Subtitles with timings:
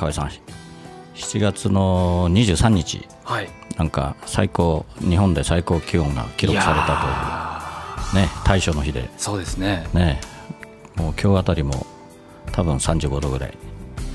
[0.00, 0.30] 河合さん
[1.14, 3.48] 7月の23日はい。
[3.76, 9.10] なんか最高日本で最高気温が記録されたというね大暑の日で。
[9.18, 9.86] そうですね。
[9.92, 10.20] ね。
[10.96, 11.86] もう今日あたりも
[12.52, 13.54] 多分35度ぐらい。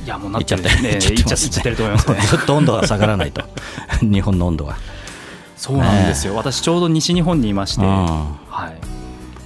[0.06, 1.46] いやもうなっちゃってるねいっちゃってますね。
[1.46, 2.22] いっちゃってると思いますね。
[2.22, 3.44] ずっと温度が下がらないと。
[4.02, 4.76] 日本の温度が、
[5.56, 8.06] そうなんですよ、私ちょうど西日本にいまして、うん。
[8.50, 8.76] はい。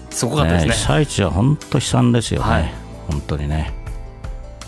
[0.09, 0.71] すごかったですね。
[0.71, 2.73] 被災地は本当悲惨ですよね、はい。
[3.09, 3.78] 本当にね、うん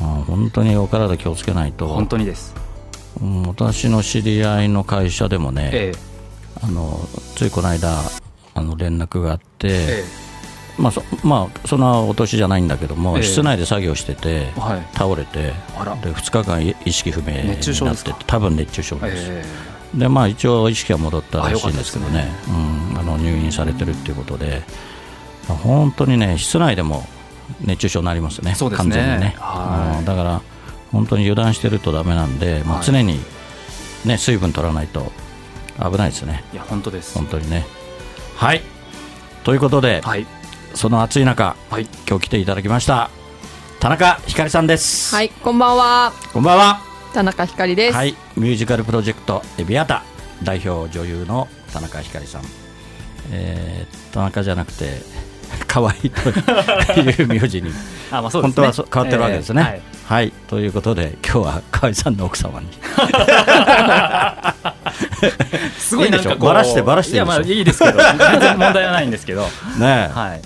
[0.02, 1.88] 本当にお体気をつけないと。
[1.88, 2.54] 本当にです。
[3.22, 5.92] うん私の知り合いの会社でもね、え
[6.62, 7.00] あの
[7.36, 8.00] ついこの間
[8.56, 10.04] あの連絡があって、ええ。
[10.78, 13.24] まあそまあ、そんなお年じゃないんだけども、ええ。
[13.24, 14.88] 室内で作業してて、えはい。
[14.94, 18.18] 倒れてで2日間い意識不明になって熱中症ですか？
[18.26, 19.46] 多分熱中症です、え
[19.94, 22.20] でまあ、一応意識は戻ったらしいんですけどね。
[22.20, 22.32] あよか
[22.92, 24.64] うん、あの入院されてるっていうことで、
[25.50, 27.06] まあ本当にね室内でも
[27.62, 28.90] 熱中症になりますね、そうですね。
[28.90, 30.00] 完全にね、はい。
[30.00, 30.42] うんだから
[30.92, 32.86] 本当に油断してるとダメなんで、まあ、はい。
[32.86, 33.20] 常に、
[34.06, 35.12] ね、水分取らないと
[35.80, 37.18] 危ないですね、えいや本当です。
[37.18, 37.66] 本当にね。
[38.36, 38.62] はい。
[39.44, 40.26] ということで、はい。
[40.74, 41.88] その暑い中、はい。
[42.08, 43.10] 今日来ていただきました
[43.80, 45.16] 田中ひかりさんです。
[45.16, 46.14] はい、こんばんは。
[46.34, 46.82] こんばんは。
[47.14, 47.96] 田中ひかりです。
[47.96, 50.04] はい、ミュージカルプロジェクトエビアタ
[50.44, 52.42] 代表女優の田中ひかりさん、
[53.32, 55.02] えー田中じゃなくて
[55.72, 57.72] 可愛いという名字に。
[58.12, 58.66] あまあそうですね。
[58.66, 59.66] 本当は変わってるわけですね。
[59.76, 62.68] ええはい、ということで今日は河合さんの奥様に。
[62.82, 64.54] は
[65.24, 69.44] いすごいなんかこういいでしょバラしてバラしていやまあいいですけど全然問題はないんですけど。
[69.80, 70.42] ねえ、はい。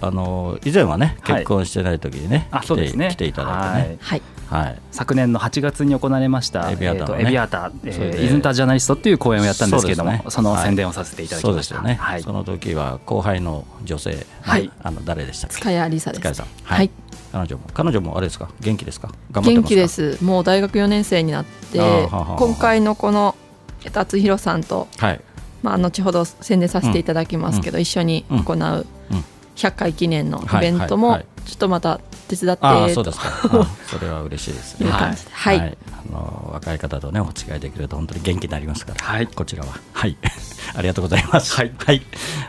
[0.00, 1.34] あの以前はねはい。
[1.34, 3.10] 結婚してない時にね、あ来てそうですね。
[3.10, 3.88] 来ていただいてはい。
[3.90, 4.22] ね、はい。
[4.50, 7.20] はい、昨年の8月に行われましたエビアタのね。
[7.20, 11.56] えーとエビアタえーイズンタージャーナリストっていう講演をやったんですけれどもそ,、その宣伝をさせていただきました。
[11.56, 12.22] ですよね、はい。
[12.22, 14.70] その時は後輩の女性、はい。
[14.82, 15.54] あの誰でしたっけ？
[15.56, 16.20] 塚谷梨沙です。
[16.20, 16.90] 塚谷さん、はい。
[17.32, 18.50] 彼女も彼女もあれですか？
[18.60, 19.08] 元気ですか？
[19.08, 19.52] 頑張ってますか？
[19.60, 20.18] 元気です。
[20.24, 23.36] もう大学4年生になって今回のこの
[23.84, 25.20] えっと厚弘さんと、はい。
[25.62, 29.24] まあ後ほど宣伝させていただきますけど、一緒に行ううん。
[29.56, 31.48] 100回記念のイベントもはいはいはい。
[31.48, 32.00] ちょっとまた
[32.30, 33.28] 手伝ってああそうとですか。
[33.60, 34.86] あそれは嬉しいですね。
[34.86, 39.26] いう感じで、はい、あの若い方とねお付き合いできると本当に元気になりますから、はい。
[39.26, 39.74] こちらは。
[39.92, 40.16] はい。
[40.76, 41.56] ありがとうございます。
[41.56, 41.72] はい、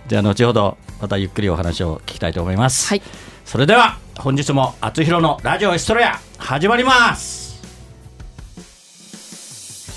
[0.07, 2.89] じゃあ後ほどまたゆっくりお話を聞きたいと思います。
[2.89, 3.01] はい、
[3.43, 7.41] それでは本日も「あつひろのラジオエストレア」始まります。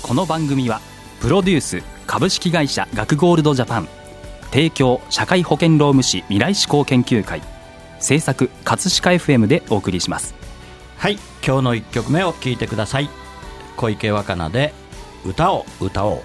[0.01, 0.81] この番組は
[1.19, 3.87] プロデュース株式会社学ゴールドジャパン
[4.51, 7.41] 提供社会保険労務士未来志向研究会
[8.05, 10.35] 制作葛飾 FM でお送りします。
[10.97, 13.09] はい今日の1曲目を聴いてください。
[13.77, 14.73] 小池若菜で
[15.25, 16.21] 「歌を歌おう」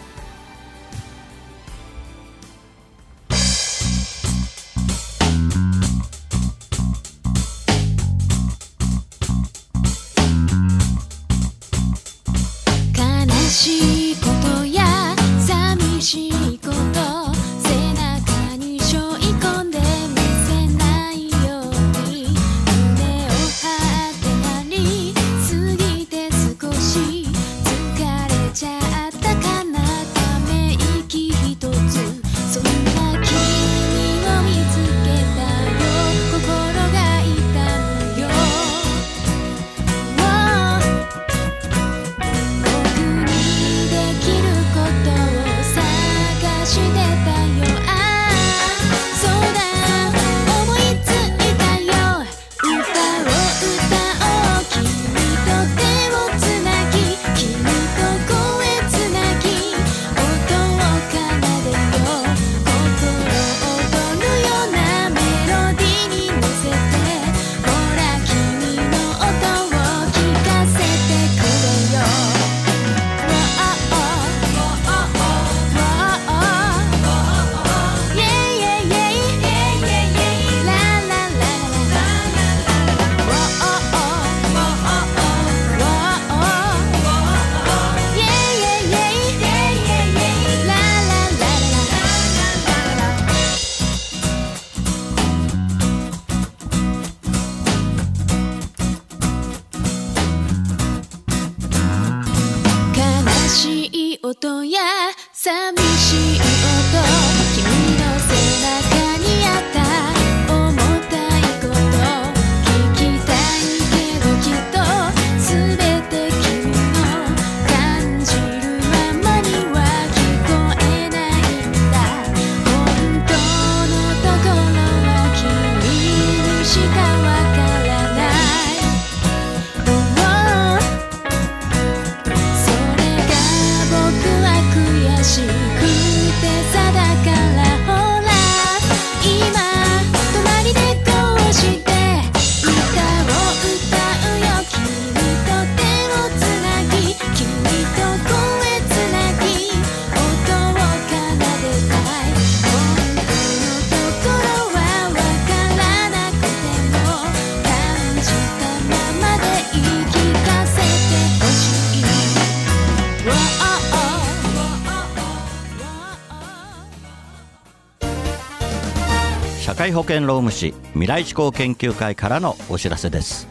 [169.91, 173.49] 会保険労務士未来志向研究会からのお知らせです。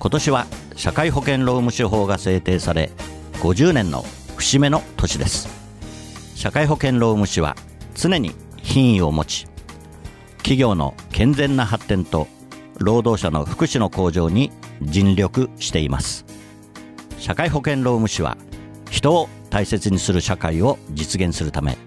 [0.00, 2.90] 今年は社会保険労務士法が制定され
[3.34, 4.04] 50年の
[4.36, 5.48] 節目の年です。
[6.34, 7.54] 社会保険労務士は
[7.94, 9.46] 常に品位を持ち
[10.38, 12.26] 企業の健全な発展と
[12.78, 14.50] 労働者の福祉の向上に
[14.82, 16.24] 尽力しています。
[17.18, 18.36] 社会保険労務士は
[18.90, 21.78] 人を大切にする社会を実現するため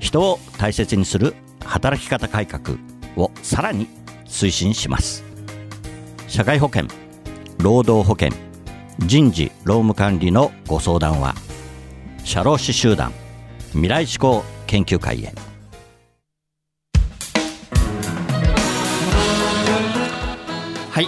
[0.00, 2.76] 人を大切にする働き方改革
[3.16, 3.88] をさらに
[4.26, 5.24] 推進します。
[6.28, 6.86] 社会保険
[7.58, 8.30] 労働保険
[8.98, 11.34] 人事労務管理のご相談は
[12.24, 13.12] 社労士集団
[13.70, 15.32] 未来志向研究会へ。
[20.90, 21.06] はい、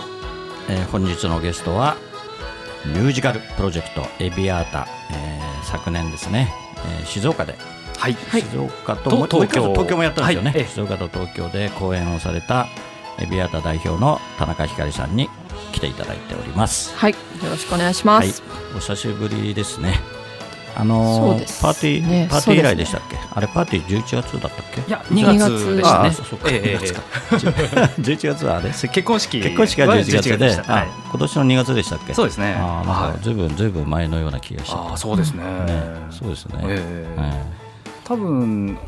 [0.68, 1.96] え本日のゲストは
[2.84, 6.52] ミュージカルプロジェクトエビアータ、えー昨年ですね、
[7.00, 7.54] えー静岡で
[7.98, 9.72] はい、静岡と東京。
[9.72, 10.60] 東京もやったんですよね、はい。
[10.60, 12.68] ええ静岡と東京で公演をされた
[13.18, 15.28] エビアータ代表の田中ひかりさんに
[15.72, 16.94] 来ていただいております。
[16.96, 17.16] はい、よ
[17.50, 18.42] ろしくお願いします。
[18.76, 20.00] お久しぶりですね。
[20.78, 22.28] あのーパーティー、ね。
[22.30, 24.82] パーティー以来でしそたっけ、あれパーティー11月だったっけ？
[24.82, 26.04] いや2月でしたね。
[26.04, 26.50] ああそうか。
[26.50, 26.76] ええええ。
[26.76, 26.78] え
[28.02, 28.68] 11月はあれ？
[28.68, 30.46] え結婚式結婚式は11月で。
[30.48, 30.58] はい。
[30.66, 32.12] あ今年の2月でしたっけ？
[32.12, 32.54] そうですね。
[32.60, 33.34] あーなんはいかずい。
[33.34, 34.76] ぶんずいぶん前のような気がして。
[34.76, 35.42] ああそうですね。
[35.44, 35.82] ね。
[36.10, 37.16] そうですね、ええ。
[37.20, 37.65] え
[38.06, 38.78] 多分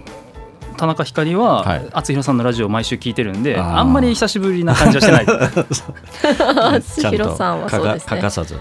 [0.76, 1.88] 田中ひかりははい。
[1.93, 5.26] 厚弘さんのラジオを毎週聞いてるんであんまり久しぶりな感じはしてない。
[7.11, 8.09] 弘さんはそうですね。
[8.09, 8.55] ちゃんと欠かさず。
[8.55, 8.59] う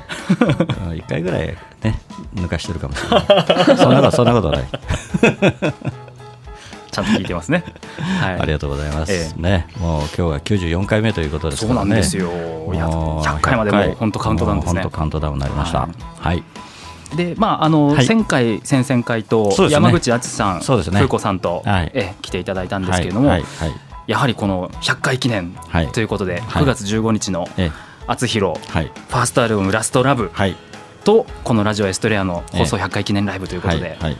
[0.93, 1.99] ん一回ぐらいね
[2.35, 3.77] 抜かしてるかもしれない。
[3.77, 4.63] そんなことそんなことない、
[6.91, 7.63] ちゃんと聞いてますね。
[8.19, 8.39] はい。
[8.39, 9.67] ありがとうございます、えね。
[9.79, 11.89] もう今日は94回目ということですそうからね。
[11.91, 12.31] なんですよ。
[12.73, 14.81] いやもう100回までもう本当カウントダウンですね。
[14.81, 15.81] 本当カウントダウンになりました。
[15.81, 15.89] はい。
[16.19, 16.43] はい、
[17.15, 18.07] でまああの、はい。
[18.07, 20.95] 前回先々回と山口敦さん、そうですね。
[20.95, 21.91] 風子さんと、はい。
[21.93, 23.71] え来ていただいたんですけれども、はいはい
[24.07, 25.87] やはりこの100回記念はい。
[25.91, 26.63] ということで、はい。
[26.63, 27.71] 9月15日のえ
[28.07, 28.85] 敦弘はい。
[28.85, 30.55] ファーストアルバム「ラストラブはい。
[31.03, 34.17] とこのラジオエストレアの放送100回記念ライブということで、えー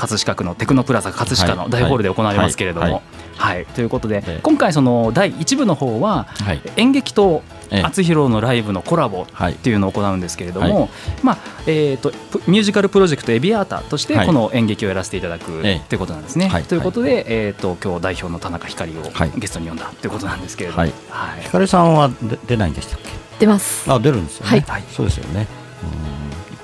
[0.00, 3.02] 葛飾区のテクノプラザ葛飾の大ホールで行われますけれども、はい
[3.36, 3.66] はい。
[3.66, 4.40] ということで、ええ。
[4.42, 6.62] 今回その第1部の方ははい。
[6.76, 7.82] 演劇とええ。
[7.82, 9.52] 敦弘のライブのコラボはい。
[9.52, 10.88] っていうのを行うんですけれども、は
[11.22, 14.26] まあえー、とプミュージカルプロジェクトエビアータとしてはい。
[14.26, 15.88] この演劇をやらせていただくええ。
[15.88, 16.48] ということなんですね。
[16.48, 16.64] はい。
[16.64, 19.32] ということで、えー、と今日代表の田中ひかりをはい。
[19.36, 20.92] ゲストに呼んだということなんですけれども、はい。
[21.08, 21.42] はい。
[21.42, 23.10] ひかりさんはで出ないんでしたっけ？
[23.38, 23.90] 出ます。
[23.90, 24.60] あ出るんですよね、はい。
[24.60, 24.84] はい。
[24.90, 25.46] そうですよね。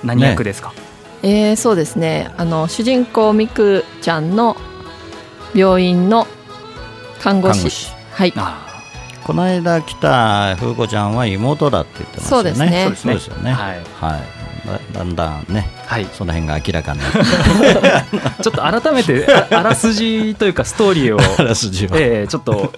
[0.04, 0.72] 何役ですか、
[1.22, 2.30] えー、そうですね。
[2.36, 4.56] あの主人公みくちゃんの
[5.54, 6.26] 病院の
[7.20, 7.58] 看護師。
[7.58, 7.92] 看護師。
[8.12, 8.65] はい。
[9.26, 12.54] あこの間来た風子ちゃんは妹だって言ってましたよね。
[12.54, 12.92] そうですね。
[12.96, 13.52] そうですよね。
[13.52, 14.46] はいはい。
[14.66, 17.00] だだんだんねーはい、その辺が明らかに。
[17.00, 22.72] なってちょっと改めてああらすじというかストーリーを、 あらすじはえーちょっと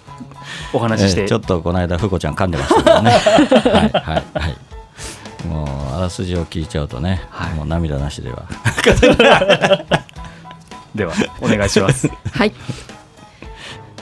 [0.73, 3.11] お話しして、ええちょっとこの間風子ちゃん噛んでましたけどね。
[3.13, 4.57] はいはいはい。
[5.47, 7.55] もうあらすじを聞いちゃうとね、はい。
[7.55, 8.43] もう涙なしでは。
[10.95, 12.11] ではお願いします。
[12.33, 12.53] はい。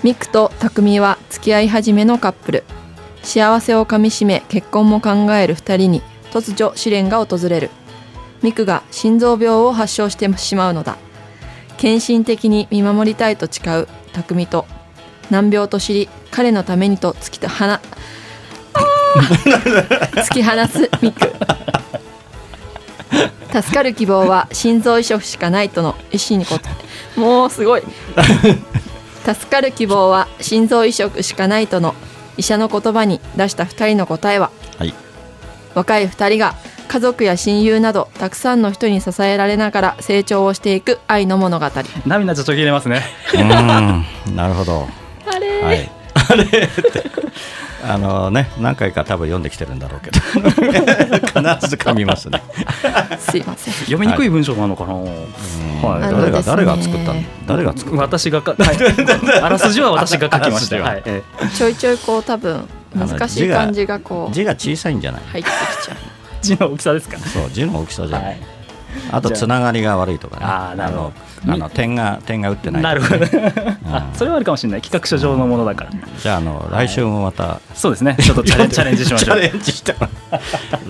[0.03, 2.65] ミクと匠は付き合い始めのカップル。
[3.23, 7.71] 幸せをかみしめ結婚も考える二人に突如試練が訪れる。
[8.43, 10.97] ミクが心臓病を発症してしまうのだ。
[11.77, 14.67] 献身的に見守りたいと誓う匠と
[15.31, 17.81] 難病と知り彼のためにと突きとはな
[20.15, 21.33] 突き放すミク
[23.63, 26.59] 助かる希望は心臓移植しかないとの意思に応
[27.17, 27.83] えもうすごい
[29.35, 31.95] 助かる希望は心臓移植しかないとの
[32.37, 34.95] 医者の言葉に出した2人の答えははい。
[35.75, 36.55] 若い2人が
[36.89, 41.67] 家族や親友などたくさんの人に支えられながら成長をしていく愛の物語。
[42.07, 43.03] 涙ちょっと切れますね。
[43.35, 44.37] うん。
[44.37, 44.87] なるほど。
[45.27, 45.91] あれ、はい。
[46.15, 46.69] あれって
[47.89, 50.21] あのね何回か多分読んできてるんだろうけど。
[51.61, 52.43] 必ず噛みますね。
[53.19, 53.75] すいません。
[53.75, 56.13] 読みにくい文章なのかな、あはい。
[56.13, 58.03] の誰が誰が作ったの誰が作ったの？
[58.03, 61.03] 私がか、 はい、あらすじは私が書きましたははい。
[61.07, 61.23] え
[61.57, 65.23] ちょいちょいこう多分難しい漢字がこう字が小さいんじゃない？
[65.33, 65.51] 入って
[65.83, 65.97] きちゃう。
[65.97, 66.07] え
[66.43, 67.19] 字の大きさですか？
[67.19, 68.41] そう字の大きさじゃない、はい
[69.11, 70.47] あとつながりが悪いとかね。
[70.47, 71.13] あーなるほ
[71.47, 71.53] ど。
[71.53, 74.83] あの点が点が打ってないなるねほどあ それはあるかもしれない。
[74.83, 75.91] 企画書上のものだから。
[76.19, 78.17] じゃああの来週もまた、そうですね。
[78.21, 79.41] ちょっとチャレン チャレンジしましょう。
[79.41, 79.95] チャレンジして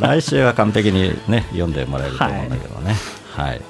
[0.00, 2.96] 来週は完璧にね読んでもらえると思うんだけどね。
[3.36, 3.60] はい、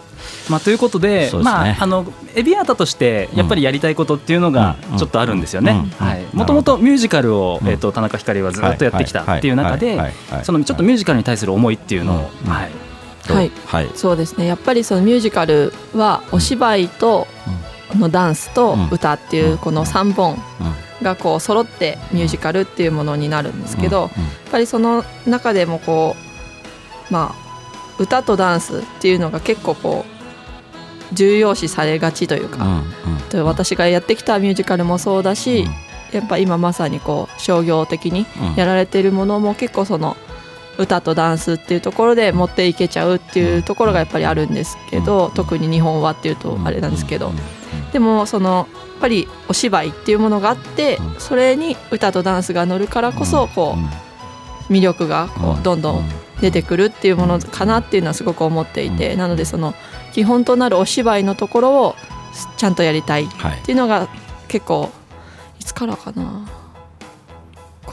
[0.48, 4.98] まあ、ということでまあ、あのエビアータとしてやっぱりやりたいことっていうのがうん。
[4.98, 5.86] ちょっとあるんですよね。
[6.32, 7.68] もともとミュージカルを、うん。
[7.68, 9.98] えー、と田中光はずっとやってきたはいっていう中で
[10.44, 12.16] そのちょっとミュージカルに対する思いっていうのを、
[12.48, 12.85] はい
[13.34, 13.90] はい。
[13.94, 14.46] そうですね。
[14.46, 17.26] やっぱりそのミュージカルはお芝居と、
[17.94, 20.36] のダンスと歌っていうこの3本
[21.02, 24.10] がこう揃ってミュージカルっていうものになるんですけど、やっ
[24.50, 26.16] ぱりその中でもこ
[27.10, 30.04] うまあ歌とダンスっていうのが結構こ
[31.12, 32.82] う重要視されがちというか、
[33.28, 35.66] と私がやってきたミュージカルもそうだし、
[36.12, 40.16] やっぱ今まさにこう商業的にやられてるものも結構その
[40.78, 45.34] 歌とダンスっていうところで持っていけちゃうっていうところがやっぱりあるんですけど、うん。
[45.34, 47.32] 特に日本はっていうとあれなんですけど、
[47.92, 48.66] でもそのやっ
[49.00, 51.20] ぱりお芝居っていうものがあって、うん。
[51.20, 53.76] それに歌とダンスが乗るからこそこ
[54.68, 56.04] う魅力がこうどんどん
[56.40, 59.18] 出てくるっていうものかなっていうのはすごく思っていて、うん。
[59.18, 59.74] なのでその
[60.12, 61.94] 基本となるお芝居のところを
[62.56, 64.08] ちゃんとやりたいっはいていうのが
[64.48, 64.90] 結構
[65.58, 66.46] いつからかな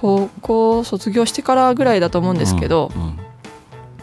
[0.04, 3.20] 高校卒業してからぐらいだと思うんですけど、うんうん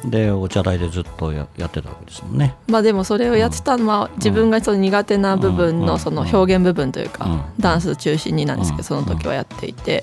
[0.03, 2.55] でお茶台でずっとややってたわけですもんね。
[2.69, 7.43] まあでもそれをやってたのは自分がその苦手な部分うんのその表現部分というかうん。
[7.61, 10.03] ダンス中心になんですけうんどその時はやっていて。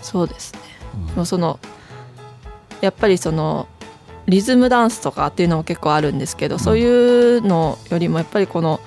[0.00, 0.60] そうですね。
[1.08, 1.60] でもその
[2.80, 3.68] やっぱりその
[4.26, 8.80] リズムダンスとかっていうのも結構あるんですけどそういうのよりもやっぱりこの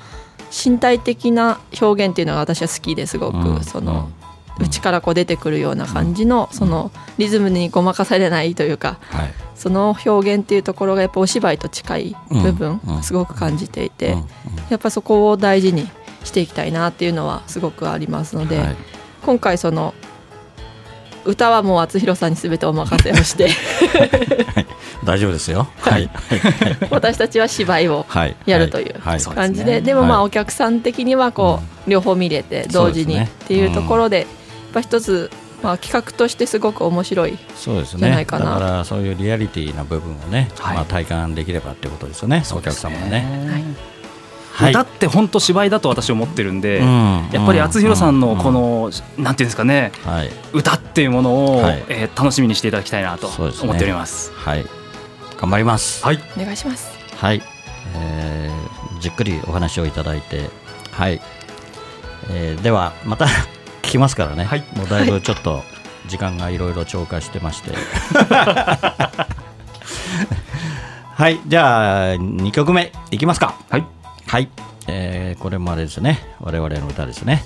[0.52, 4.10] 身体的な表現っていうのが私は好きですごうんくその
[4.60, 9.34] 内からこう出てくるような感じのそのリズムにごまかされないというかはい。
[9.56, 14.18] その表現っていうところがやっぱお芝居と近い部分すごく感じていて
[14.70, 15.88] やっぱそこを大事に
[16.26, 18.76] していきたいなっていうのはすごくありますので、はい。
[19.26, 19.94] 今回その
[21.24, 23.50] 歌はもう厚弘さんに全てお任せをして
[25.04, 25.68] 大丈夫ですよ。
[25.80, 26.10] はい。
[26.92, 28.36] 私たちは芝居をはい。
[28.46, 28.94] やるという
[29.34, 30.28] 感じで,、でもまあはい。
[30.28, 34.28] お客さん的にはこう両方見れて同時にっていうところで
[34.76, 35.32] ぱ一つ
[35.64, 38.60] まあ企画としてすごく面白いそうですじゃなねいかな。
[38.60, 40.76] だからそういうリアリティな部分をね、はい。
[40.76, 42.44] まあ、体感できればってことですよね。
[42.54, 43.48] お客様がね。
[43.50, 43.64] はい。
[44.52, 44.72] はい。
[44.72, 47.30] 歌って本当芝居だと私思ってるんで、うん。
[47.32, 48.54] やっぱり厚弘さんのこうん。
[48.54, 50.30] の、なんていうんですかねはい。
[50.54, 51.84] 歌っていうものを、はい。
[51.90, 53.64] えー楽しみにしていただきたいなとそうですね。
[53.70, 54.32] 思っております。
[54.36, 54.66] はい。
[55.38, 56.04] 頑張ります。
[56.06, 56.90] はい、お願いします。
[57.18, 57.42] はい、
[57.96, 60.50] えーじっくりお話をいただいて。
[60.92, 61.22] はい、
[62.32, 63.28] えーではまた
[63.86, 64.64] 聞きますからね、はい。
[64.76, 65.64] もうだいぶちょっと
[66.08, 67.72] 時間がいろいろ超過してまして。
[71.16, 71.40] はい。
[71.48, 73.56] じゃあ2曲目いきますか。
[73.70, 73.86] はい、
[74.28, 74.50] はい、
[74.88, 76.20] えーこれもあれですね。
[76.40, 77.46] 我々の歌ですね。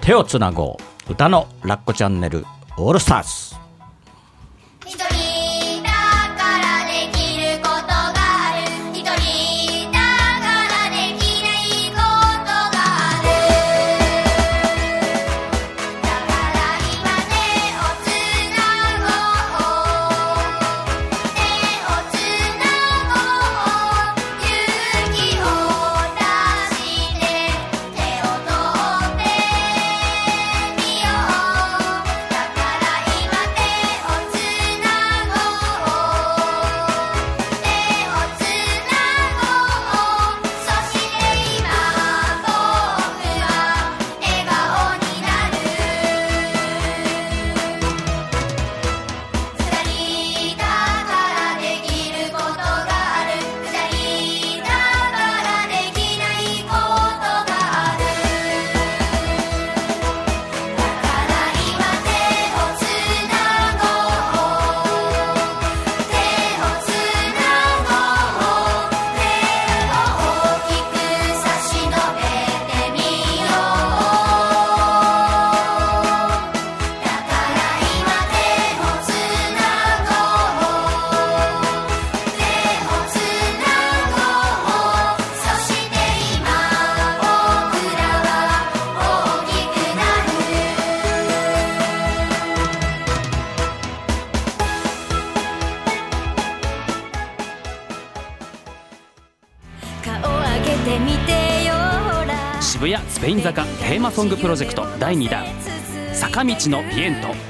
[0.00, 1.12] 手をつなごう。
[1.12, 2.44] 歌のラッコチャンネル
[2.76, 3.56] オールスターズ
[102.80, 105.44] 渋谷スペイン坂テーマソングプロジェクト第2弾
[106.14, 107.49] 坂道のビエント。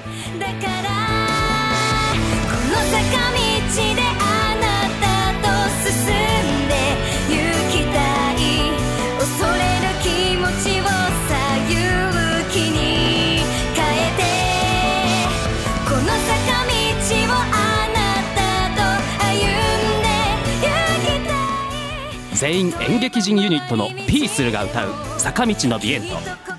[22.41, 26.09] 全員演劇人ユニットのピースルが歌う坂道のビエント。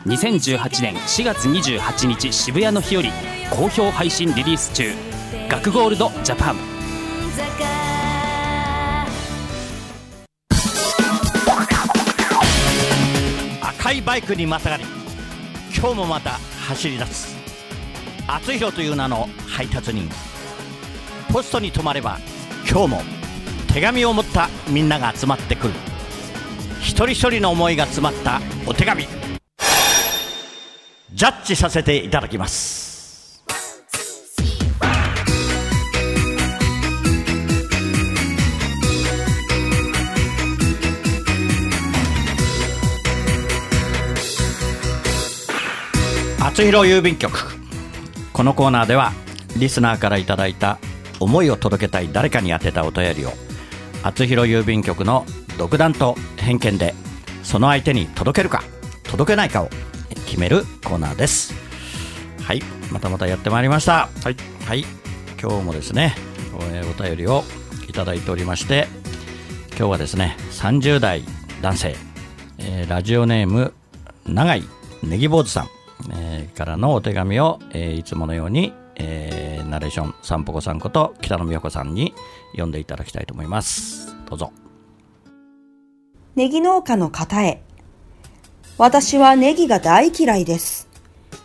[0.05, 3.09] 2018年4月28日渋谷の日より
[3.49, 4.91] 好評配信リリース中。
[5.49, 6.57] 学ゴールドジャパン。
[13.63, 14.83] 赤いバイクにまたがり
[15.75, 16.33] 今日もまた
[16.67, 17.35] 走り出す。
[18.27, 20.07] 厚弘という名の配達人。
[21.33, 22.19] ポストに止まれば
[22.69, 23.20] 今日も
[23.73, 25.73] 手紙を持ったみんなが集まってくる。
[26.81, 29.07] 一人一人の思いが詰まったお手紙。
[31.13, 33.41] ジャッジさせていただきます。
[46.41, 47.31] 厚弘郵便局。
[48.33, 49.13] このコーナーでは
[49.55, 50.77] リスナーからいただいた
[51.21, 53.31] 思いを届けたい誰かに宛てたお便りを
[54.03, 55.25] 厚弘郵便局の
[55.57, 56.93] 独断と偏見で
[57.43, 58.63] その相手に届けるか
[59.03, 59.69] 届けないかを
[60.25, 61.53] 決めるコーナーです。
[62.43, 64.09] はいまたまたやってまいりました。
[64.23, 64.85] はい、はい、
[65.41, 66.15] 今日もですね
[66.71, 67.43] えーお便りを
[67.87, 68.87] いただいておりまして
[69.77, 71.23] 今日はですね30代
[71.61, 71.95] 男性、
[72.59, 73.73] えーラジオネーム
[74.25, 74.63] 長井
[75.03, 75.69] ネギ坊主さん、
[76.11, 82.13] えーからのお手紙を、えーいつものように、えーナレーションさんぽこさんこと北野美代子さんに
[82.51, 84.51] 読んでいただきたいと思いますどうぞ
[86.33, 87.61] ネギ農家の方へ。
[88.77, 90.87] 私はネギが大嫌いです。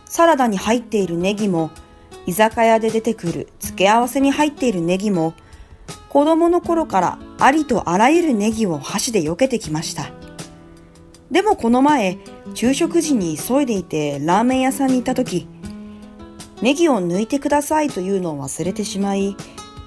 [0.05, 1.71] サラダに入っているネギも、
[2.25, 5.33] 居酒屋で出てくる付け合わせに入っているネギも、
[6.07, 10.09] 子供の頃からありとあらゆるネギを箸で避けてきました。
[11.31, 12.17] でもこの前、
[12.53, 15.49] 昼食時に急いでいてラーメン屋さんに行った時、
[16.61, 19.35] ネギを抜いてくださいというのを忘れてしまい、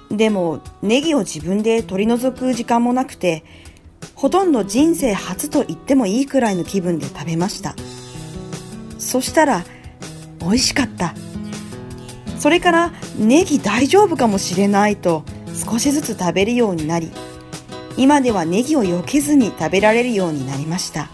[0.09, 3.43] でもネギを自分で取り除く時間もなくて、
[4.15, 7.75] ほとんど人生初と言ってもいいくらいの気分で食べました。
[8.99, 9.65] そしたら、
[10.39, 11.13] 美味しかった。
[12.37, 17.11] それから、ネギ大丈夫かもしれないと少しずつ食べるようになり、
[17.97, 21.09] 今ではネギを避けずに食べられるようになりました。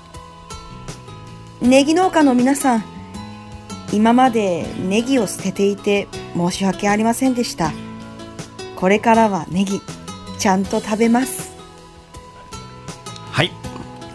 [1.61, 2.83] ネギ農家の皆さん、
[3.91, 7.71] 今までネギを捨てていて申し訳ありませんでした。
[8.75, 9.81] これからはネギ、
[10.37, 11.55] ちゃんと食べます。
[13.31, 13.51] はい。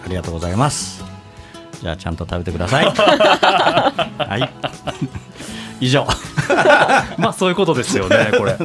[0.04, 1.02] ありがとうございます。
[1.80, 2.84] じゃあちゃんと食べてください。
[2.94, 4.38] は
[5.80, 5.84] い。
[5.84, 6.06] 以上。
[7.18, 8.56] まあそういうことですよねこれ。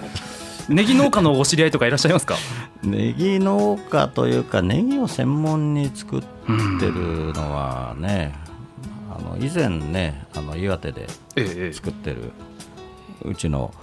[0.70, 2.36] ネギ農家のお知り合いとかいらっしゃいますか？
[2.84, 6.28] ネギ農家というかネギを専門に作って
[6.86, 8.36] るのはね、
[9.18, 12.32] あの以前ねあの岩手でええ作ってる
[13.24, 13.74] うちの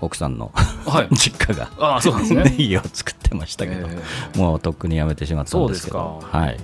[0.00, 0.52] 奥さんの、
[0.86, 1.08] はい。
[1.16, 2.44] 実家がああそうですね。
[2.50, 6.38] ネギを作ってましたけど、えもうとっくにやめてしまったんですけどそうですか。
[6.38, 6.60] はい、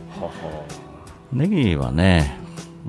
[1.33, 2.37] ネギはね、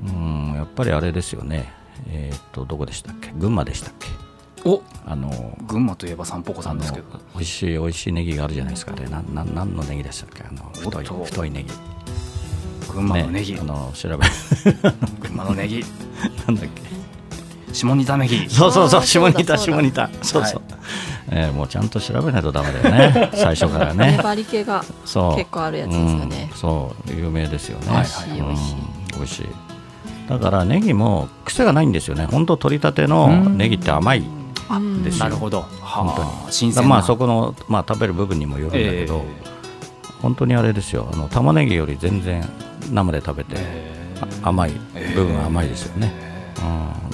[0.06, 1.72] うん、やっぱりあれですよね、
[2.08, 3.32] えー、とどこでしたっけ？
[3.32, 4.08] 群馬でしたっけ？
[4.68, 7.06] おあの群馬といえば散歩子さんですけど。
[7.34, 8.92] 美味しい美味しいネギがあるじゃないですか。
[8.92, 10.44] ねなんなん何のネギでしたっけ？
[10.44, 11.70] あの太い太いネギ
[12.90, 14.16] 群馬のネギ、ねあの調べ
[15.20, 15.84] 群馬 のネギ。
[16.46, 16.82] なんだっけ？
[17.74, 18.46] 下仁田ネギ。
[18.48, 19.76] そうそうそう下仁田そうだ。
[19.76, 20.10] 下仁田。
[20.22, 20.78] そうそう、は
[21.32, 23.30] えーもうちゃんと調べないとダメだよね。
[23.36, 24.16] 最初からね。
[24.16, 25.36] 粘り気がそう。
[25.36, 26.48] 結構あるやつですよね。
[26.50, 26.56] うん。
[26.58, 27.12] そう。
[27.12, 28.74] 有名ですよね、はいはい美味しい美味しい。
[28.74, 29.18] うん。
[29.18, 29.46] 美味しい。
[30.28, 32.26] だからネギも癖がないんですよね。
[32.30, 34.24] 本当取りたてのネギって甘い
[34.70, 35.02] うん。
[35.04, 35.24] ですよ。
[35.24, 35.64] なるほど。
[35.80, 36.28] 本当に。
[36.50, 36.88] 新鮮な。
[36.88, 39.24] まあそこの、まあ、食べる部分にもよるんだけど、
[40.22, 41.08] 本当にあれですよ。
[41.12, 42.48] あの玉ねぎより全然
[42.92, 43.56] 生で食べて、
[44.20, 44.72] あ甘い
[45.14, 46.12] 部分は甘いですよね、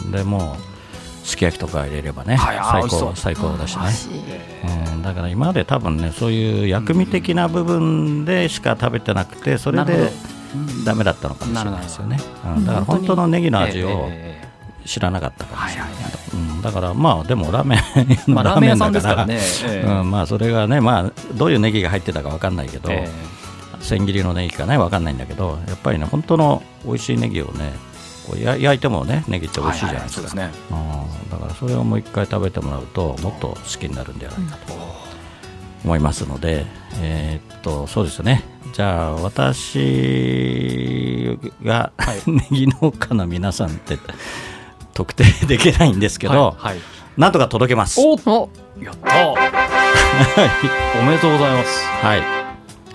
[0.04, 3.82] うん、でもうすき焼きとか入れればね、最高最高だしね。
[4.94, 10.10] うん、だから今まで多分ねそういう薬味的な部分でしか食べてなくてそれでなるほ
[10.84, 12.18] ダメだったのかもしれないですよね、
[12.56, 12.64] うん。
[12.64, 14.46] だから本当のネギの味をええ
[14.86, 15.90] 知らなかったかもしれない。
[16.34, 23.08] うんだからまあでもラーメンまあラーメン屋さんですからまあそれがねまあどういうネギが入ってたかわかんないけど、え
[23.80, 27.72] 千切りのネギかねわかんないんだけどやっぱりね本当の美味しいネギをね
[28.26, 30.48] こうや焼いてもねネギってえ美味しいじゃないですか、だ
[31.38, 34.74] からそれをもう一回食べてもらうともっと好きになるんじゃないかと、
[35.84, 36.66] 思いますので、
[37.00, 38.42] えーっとそうですね。
[38.72, 39.78] じゃあ私
[41.62, 41.92] が、
[42.26, 43.98] ネギ農家の皆さんって
[44.92, 46.78] 特定できないんですけど、はいはい。
[47.16, 47.98] なんとか届けます。
[48.00, 48.50] おお
[48.82, 49.30] やったー。
[51.00, 51.86] おめでとうございます。
[52.02, 52.22] はい、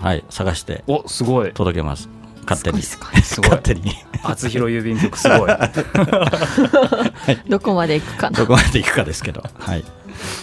[0.02, 2.08] はい、探しておすごい届けます。
[2.44, 2.82] 勝手に。
[2.82, 3.94] すごいすごい 勝手に。
[4.24, 5.50] 厚弘郵便局すごい
[7.48, 9.84] どこまで行くかなどこまで行くかですけど、はい、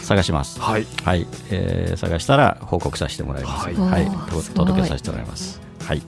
[0.04, 0.62] 探します。
[0.62, 3.66] はいはい、えー探したら報告させてもらいます。
[3.66, 4.10] はいはい、
[4.56, 5.60] 届けさせてもらいます。
[5.86, 6.02] はい。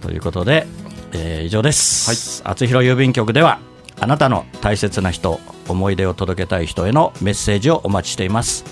[0.00, 0.66] ということで、
[1.12, 2.42] えー以上です。
[2.42, 3.60] はい、厚弘郵便局では、
[4.00, 8.64] あなたの大切な人、思い出を届けたい人へのメッセージをお待ちしています。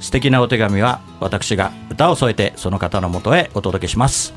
[0.00, 4.34] 素敵なお手紙は私が歌を添えてその方のもとへお届けします。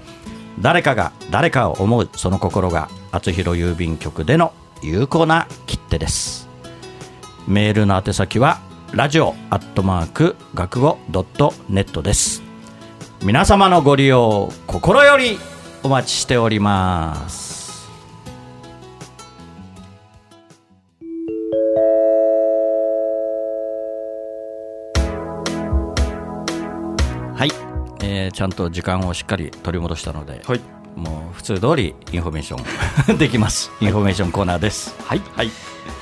[0.59, 6.49] 誰かが誰かを思うその心が厚弘郵便局での有効な切手です。
[7.47, 8.59] メールの宛先は
[8.91, 12.41] ラジオアットマーク学語ドットネットです
[13.23, 15.37] 皆様のご利用心より
[15.83, 17.48] お待ちしております
[27.39, 27.51] はい、
[28.03, 30.59] えーちゃんと時間をしっかり取り戻したので、はい。
[30.97, 33.71] もう普通通りインフォメーション できます。
[33.79, 34.93] インフォメーションコーナーです。
[35.05, 35.21] はい。
[35.37, 35.51] はい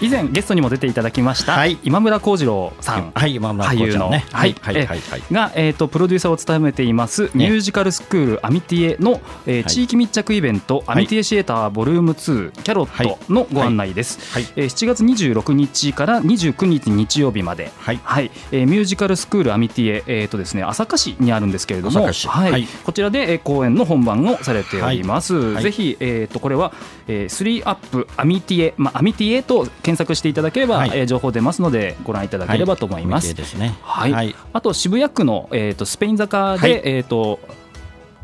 [0.01, 1.79] 以前ゲストにも出ていただきました、はい。
[1.83, 3.11] 今村幸次郎さん。
[3.13, 4.55] はい今村俳優の、ねはい。
[4.61, 5.23] はいえはいはい。
[5.31, 9.63] が、えー、とプロデューサーを務めていますミュージカルスクールアミティエの、えーはい。
[9.65, 14.45] 地域密着イベント、アミティエシアターボリューム2キャロットのご案内です、はい。
[14.55, 17.99] えー7月26日から29日日曜日まで、はい。
[18.03, 18.31] はい。
[18.51, 22.51] えーミュージカルスクールアミティエ、えーとですね、朝霞市にあるんですけれども、はい。
[22.51, 22.67] はい。
[22.83, 25.63] こちらで、えー公演の本番をされております、はい。
[25.63, 26.73] ぜひ、えー、とこれは、
[27.07, 30.91] えー、3アップアミティエ、まあ、アミティエと検索していただければ、はい。
[30.93, 33.33] えー情報出ますのでご覧いただければと思います。
[33.81, 34.11] はい。
[34.11, 34.35] はい。
[34.53, 36.81] あと渋谷区の、えー、とスペイン坂で、はい。
[36.83, 37.39] えー、と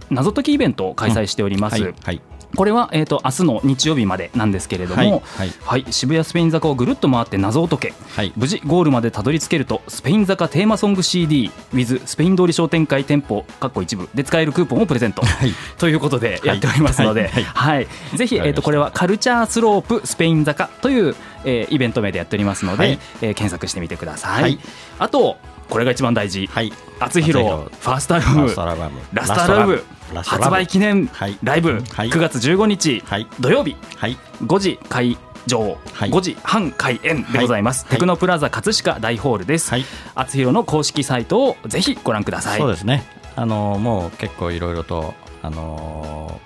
[0.09, 1.81] 謎解きイベントを開催しております。
[1.81, 1.93] はい。
[2.03, 2.21] はい
[2.55, 5.21] これは、えー、と明日の日曜日までなんですけれども、はいは
[5.65, 8.33] はいい渋谷スペイン坂をぐるっと回って謎を解けはい。
[8.35, 15.51] 無事ゴールまでたどり着けるとスペイン坂テーマソング CD with スペイン通り商店会店舗かっこ一部で使えるクーポンをプレゼント、はい。
[15.77, 17.43] ということでやっておりますので、はい。
[17.43, 17.87] はい。
[18.15, 22.99] ぜひ、えー、とこれはカルチャースロープスペイン坂という、えーイベント名でやっておりますので、はい。
[23.21, 24.59] えー検索してみてください、はい。
[24.99, 25.37] あと
[25.69, 26.71] これが一番大事、はい。
[26.99, 29.83] 厚弘ファーストアルバムラストアルバム
[30.21, 31.37] 発売記念はい。
[31.41, 32.09] ライブ、はい。
[32.09, 33.27] 9月15日、はい。
[33.39, 33.75] 土曜日。
[33.97, 34.17] はい。
[34.43, 36.11] 5時会場、はい。
[36.11, 37.93] 5時半開演でございます、はい。
[37.93, 39.85] テクノプラザ葛飾大ホールです、はい。
[40.15, 42.59] 厚弘の公式サイトをぜひご覧ください。
[42.59, 43.03] そうですね。
[43.35, 46.39] あのもう結構いろいろとあの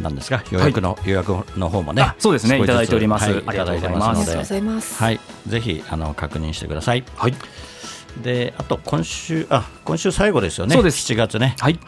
[0.00, 0.42] なんですか？
[0.50, 2.58] 予約の、予約の方もねあそうですね。
[2.62, 3.30] いただいております。
[3.30, 3.42] はい。
[3.46, 4.02] ありがとうございます。
[4.02, 5.20] ただてありがとうございます、はい。
[5.46, 7.04] ぜひあの確認してください。
[7.16, 7.34] はい
[8.22, 10.74] であと今週あ今週最後ですよね。
[10.74, 11.12] そうです。
[11.12, 11.54] 7月ね。
[11.58, 11.78] はい。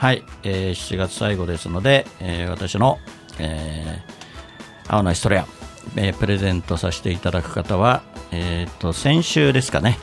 [0.42, 2.98] えー7月最後ですので、えー私の、
[3.38, 4.20] えー
[4.92, 5.46] 青のヒストレア、
[5.96, 8.02] えープレゼントさせていただく方は、
[8.32, 9.98] えー、と先週ですかね、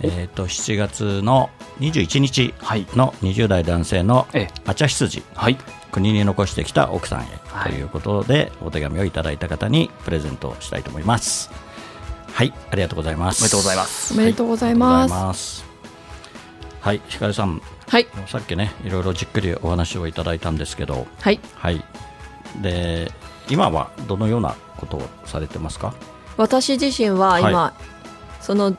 [0.00, 2.86] えー、と7月の21日はい。
[2.94, 4.48] の20代男性のええ。
[4.66, 5.22] アチャ羊。
[5.34, 5.56] はい。
[5.92, 7.26] 国に残してきた奥さんへ。
[7.46, 7.72] はい。
[7.72, 11.50] ということで、お手紙をいただいた方にプレゼントをしたいと思います
[12.38, 13.42] はいありがとうございます。
[13.42, 14.14] おめでとうございます。
[14.14, 15.64] おめでとうございありますがとうございます。
[16.80, 17.60] はいひかりさん。
[17.88, 18.06] はい。
[18.28, 21.40] さっきねいろいろじっくりお話をいただいたんですけどはい。
[21.56, 21.84] はい。
[22.62, 23.10] で
[23.48, 25.94] 今はどのようなことをされてますか？
[26.36, 27.72] 私自身は今、は
[28.40, 28.76] その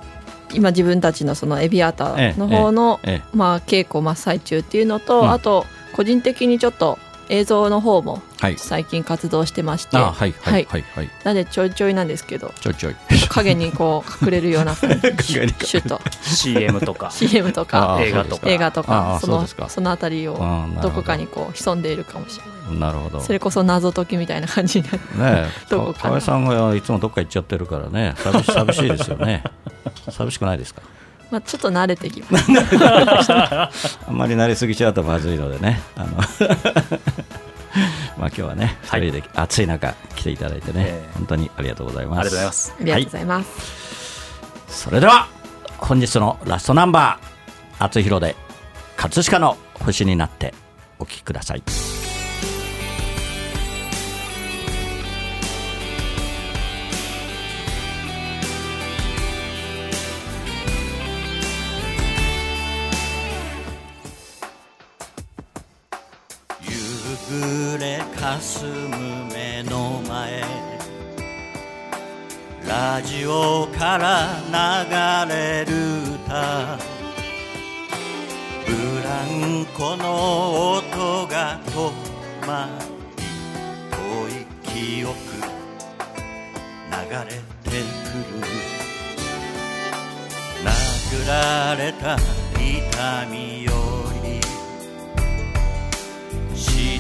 [0.54, 3.36] 今自分たちのそのエビアーターの方の、ええ。
[3.36, 5.32] まあ、稽古真っ最中っていうのと、うん。
[5.32, 6.98] あと個人的にちょっと
[7.30, 8.58] 映像の方もはい。
[8.58, 10.84] 最近活動してまして、あはいはいはい。
[10.96, 12.96] はいなんでちょいちょいなんですけどちょいちょい。
[13.30, 14.98] 影にこう隠れるような感じ。
[15.24, 16.02] シュッと。
[16.22, 17.12] CM とか。
[17.12, 17.98] CM とか。
[18.02, 18.50] 映画とか。
[18.50, 20.36] 映画とあかそのーそのあたりを
[20.76, 20.89] ど。
[20.89, 22.80] どこかにこう潜んでいるかもしれない。
[22.80, 23.20] なるほど。
[23.22, 24.86] それこそ謎解きみたいな感じに
[25.18, 25.42] な。
[25.42, 28.13] るね河合さんがいつもどっか行っちゃってるからね。
[28.18, 29.44] 寂し寂しいですよね。
[30.10, 30.82] 寂しくないですか？
[31.32, 33.72] まあちょっと慣れてきました。
[34.08, 35.82] あんまり慣れすぎちゃうとまずいのでね。
[35.96, 36.18] あの
[38.18, 39.12] まあ今日はね二はい。
[39.12, 41.10] 人で暑い中来ていただいてね、ええ。
[41.15, 42.20] 本当にありがとうございます。
[42.20, 42.74] ありがとうございます。
[42.80, 43.50] ありがとうございます、
[44.68, 45.28] それでは
[45.78, 48.36] 本日のラストナンバー厚弘で
[48.98, 50.54] 葛飾の星になって
[51.00, 51.63] お聴きください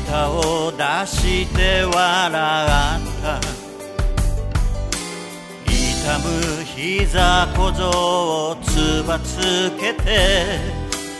[0.09, 1.93] 舌を出して笑っ
[3.21, 3.39] た。
[5.67, 6.25] 痛む
[6.65, 7.83] 膝小僧
[8.49, 10.57] をつばつけて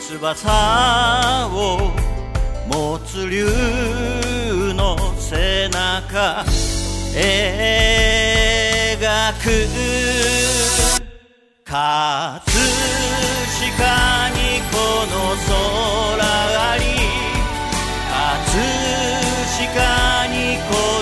[0.08, 1.91] 翼を
[2.67, 3.45] 持つ竜
[4.73, 6.43] の背中
[7.13, 7.30] 描
[9.43, 9.45] く。
[11.63, 12.49] 葛飾
[14.32, 14.39] に
[14.71, 14.75] こ
[15.06, 15.13] の
[15.45, 16.25] 空
[16.71, 16.98] あり。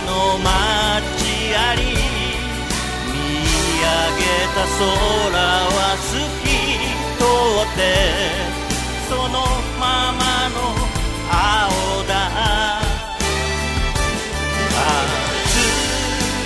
[0.06, 0.48] の街
[1.56, 1.82] あり
[3.12, 3.18] 見
[3.80, 4.22] 上げ
[4.54, 6.10] た空は透
[6.44, 6.46] き
[7.18, 7.24] 通
[7.64, 7.80] って
[9.10, 9.36] その
[9.80, 10.56] ままの
[11.30, 12.12] 青だ。
[14.70, 14.84] 葛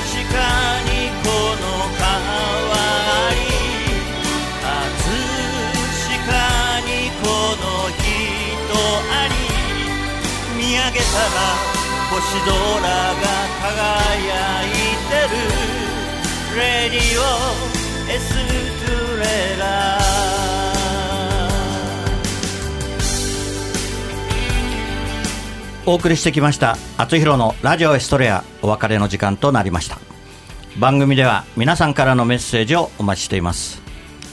[0.07, 0.29] 飾
[0.83, 0.89] に
[1.23, 1.25] こ
[1.61, 1.63] の
[1.99, 2.03] 川
[2.77, 3.37] あり
[4.61, 4.65] 葛
[6.07, 6.19] 飾
[6.85, 6.89] に
[7.21, 7.23] こ
[7.61, 7.63] の
[7.97, 8.03] 人
[9.11, 9.31] あり
[10.57, 11.80] 見上げたら
[12.11, 12.51] 星空が
[13.61, 14.75] 輝い
[15.07, 16.59] てる。
[16.59, 17.23] レディオ
[18.11, 18.35] エス
[18.85, 19.97] トレラ。
[25.85, 26.75] お送りしてきました。
[26.97, 29.97] 厚弘のラジオエストレアお別れの時間となりました。
[30.77, 33.81] 番組では皆さんからのメッセージをお待ちしています。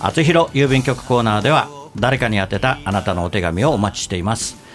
[0.00, 4.66] 厚弘郵便局コーナーでは誰かに宛てたあなたのお手紙をお待ちしています。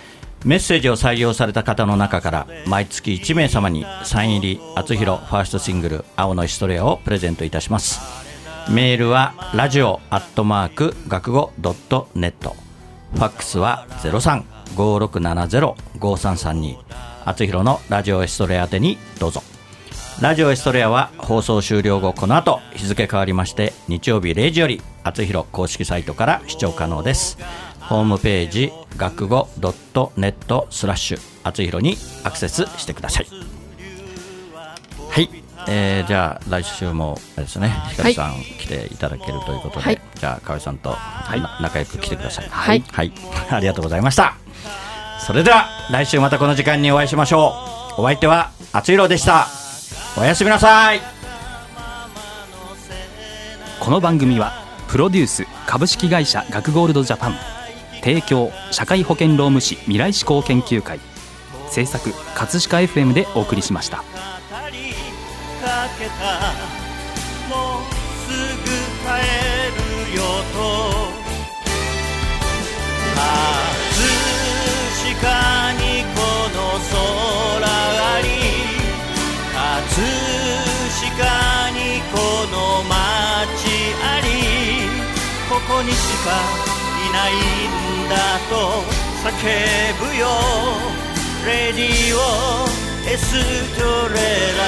[0.45, 8.01] メッセージを採用された方の中から毎月1名様にサイン入り厚弘ファーストシングル「青のエストレア」をプレゼントいたします。
[8.69, 12.57] メールはラジオアットマーク学語ドットネット。
[13.13, 13.87] ファックスは
[14.75, 16.75] 0356705332
[17.25, 19.41] 厚弘のラジオエストレア宛てにどうぞ。
[20.21, 27.37] ラジオエストレアは放送終了後この後日付変わりまして日曜日0時より厚弘公式サイトから視聴可能です。
[27.89, 33.27] ホームページ学語 .net スラッシュ厚弘にアクセスしてください。
[35.09, 35.29] はい、
[35.67, 37.69] えー、じゃあ来週もあれですね。
[37.91, 40.01] 光さん来ていただけるということで、はい。
[40.15, 42.47] じゃあ河合さんと、な仲良く来てください。
[42.49, 42.83] はい。
[42.91, 43.11] はい、
[43.51, 44.35] ありがとうございました。
[45.19, 47.53] それでは来週またこの時間にお会いしましょ
[47.97, 48.01] う。
[48.01, 49.47] お相手は厚弘でした。
[50.17, 51.01] おやすみなさい。
[53.79, 54.53] この番組は
[54.87, 57.35] プロデュース株式会社学ゴールドジャパン
[58.03, 60.99] 提供社会保険労務士未来志向研究会。
[61.73, 61.97] 制作
[62.35, 64.03] 葛飾 FM でお送りしました語
[64.71, 64.93] り
[65.59, 66.53] かけた
[67.49, 67.89] もう
[68.29, 68.69] すぐ
[69.01, 69.09] 帰
[69.73, 70.21] るよ
[70.53, 71.09] と
[73.15, 74.05] 葛
[75.19, 76.21] 飾にこ
[76.53, 78.27] の空あり
[79.51, 80.05] 葛
[81.09, 81.79] 飾に
[82.13, 82.15] こ
[82.51, 82.93] の街
[84.03, 84.27] あり
[85.49, 86.29] ここにしか
[87.09, 87.92] いないんだ
[88.49, 88.83] と
[89.23, 89.31] 叫
[89.99, 90.27] ぶよ。
[91.45, 92.19] レディオ
[93.09, 93.21] エス
[93.77, 94.15] トレ
[94.57, 94.61] ラ。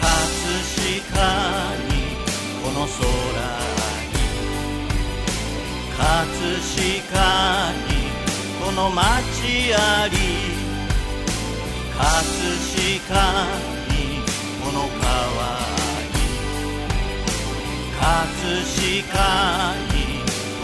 [0.00, 0.10] 葛
[0.84, 1.26] 飾
[1.88, 1.92] に
[2.62, 2.98] この空
[4.12, 4.16] に
[5.96, 6.02] 葛
[7.02, 7.22] 飾
[7.88, 7.94] に
[8.64, 10.43] この街あり。
[11.96, 12.02] 葛
[13.06, 13.14] 飾
[13.88, 13.94] に
[14.62, 15.62] この川
[16.12, 16.16] に
[17.98, 18.02] 葛
[19.12, 19.14] 飾
[19.94, 19.96] に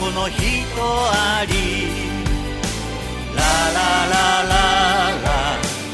[0.01, 0.41] この人
[0.83, 1.53] あり。
[3.33, 5.41] ララララララ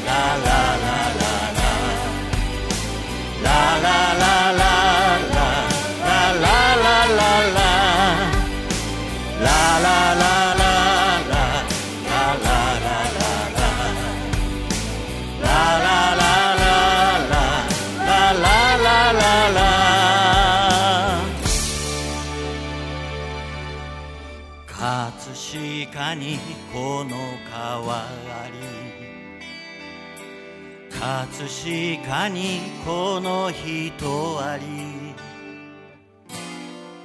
[0.07, 1.61] ラララララ
[3.43, 4.66] ララララ
[26.17, 26.37] に
[26.73, 27.15] この
[27.49, 28.09] 川あ
[28.51, 28.57] り。
[30.89, 31.47] 葛
[32.05, 34.65] 飾にこの人あり。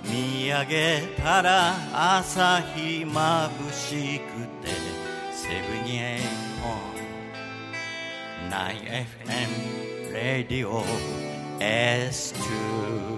[0.05, 1.75] 見上げたら
[2.19, 4.71] 朝日まぶしくて
[5.33, 6.21] セブンエイ
[6.65, 7.03] オン。
[8.53, 10.85] 9FM レディオ
[11.59, 13.12] S2